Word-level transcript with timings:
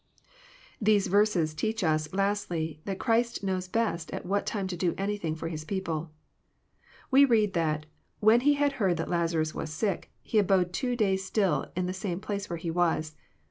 These 0.81 1.05
verses 1.05 1.53
teach 1.53 1.83
us, 1.83 2.11
lastly, 2.11 2.81
that 2.85 2.97
Christ 2.97 3.43
knows 3.43 3.67
best 3.67 4.09
at 4.09 4.25
wlvat 4.25 4.45
time 4.47 4.65
to 4.69 4.75
do 4.75 4.95
anything 4.97 5.35
for 5.35 5.47
His 5.47 5.63
people. 5.63 6.09
We 7.11 7.23
read 7.23 7.53
that 7.53 7.81
^^ 7.83 7.85
when 8.19 8.41
He 8.41 8.55
had 8.55 8.71
heard 8.81 8.97
that 8.97 9.11
Lazarus 9.11 9.53
was 9.53 9.71
sick, 9.71 10.09
He 10.23 10.39
abode 10.39 10.73
two 10.73 10.95
days 10.95 11.23
still 11.23 11.71
in 11.75 11.85
the 11.85 11.93
same 11.93 12.19
place 12.19 12.49
where 12.49 12.57
He 12.57 12.71
was." 12.71 13.13